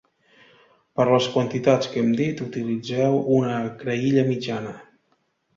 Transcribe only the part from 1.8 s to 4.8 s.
que hem dit, utilitzeu una creïlla mitjana.